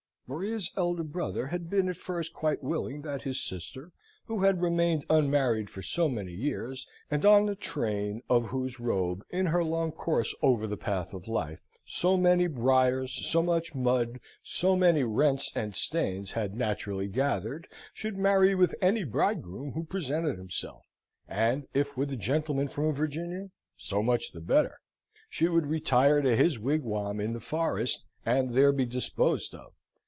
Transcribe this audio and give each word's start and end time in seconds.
Maria's 0.33 0.71
elder 0.77 1.03
brother 1.03 1.47
had 1.47 1.69
been 1.69 1.89
at 1.89 1.97
first 1.97 2.33
quite 2.33 2.63
willing 2.63 3.01
that 3.01 3.23
his 3.23 3.43
sister, 3.43 3.91
who 4.27 4.43
had 4.43 4.61
remained 4.61 5.03
unmarried 5.09 5.69
for 5.69 5.81
so 5.81 6.07
many 6.07 6.31
years, 6.31 6.87
and 7.11 7.25
on 7.25 7.45
the 7.47 7.53
train 7.53 8.21
of 8.29 8.45
whose 8.45 8.79
robe, 8.79 9.25
in 9.29 9.47
her 9.47 9.61
long 9.61 9.91
course 9.91 10.33
over 10.41 10.67
the 10.67 10.77
path 10.77 11.13
of 11.13 11.27
life, 11.27 11.59
so 11.83 12.15
many 12.15 12.47
briars, 12.47 13.11
so 13.27 13.43
much 13.43 13.75
mud, 13.75 14.21
so 14.41 14.73
many 14.73 15.03
rents 15.03 15.51
and 15.53 15.75
stains 15.75 16.31
had 16.31 16.55
naturally 16.55 17.09
gathered, 17.09 17.67
should 17.93 18.17
marry 18.17 18.55
with 18.55 18.73
any 18.81 19.03
bridegroom 19.03 19.73
who 19.73 19.83
presented 19.83 20.37
himself, 20.37 20.85
and 21.27 21.67
if 21.73 21.97
with 21.97 22.09
a 22.09 22.15
gentleman 22.15 22.69
from 22.69 22.93
Virginia, 22.95 23.51
so 23.75 24.01
much 24.01 24.31
the 24.31 24.39
better. 24.39 24.79
She 25.29 25.49
would 25.49 25.65
retire 25.67 26.21
to 26.21 26.37
his 26.37 26.57
wigwam 26.57 27.19
in 27.19 27.33
the 27.33 27.41
forest, 27.41 28.05
and 28.25 28.53
there 28.53 28.71
be 28.71 28.85
disposed 28.85 29.53
of. 29.53 29.73